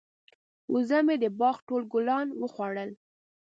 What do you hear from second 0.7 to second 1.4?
وزه مې د